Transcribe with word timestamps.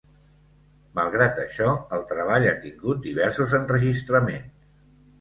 Malgrat 0.99 1.37
això, 1.43 1.69
el 1.99 2.07
treball 2.13 2.49
ha 2.55 2.57
tingut 2.67 3.07
diversos 3.13 3.57
enregistraments. 3.63 4.69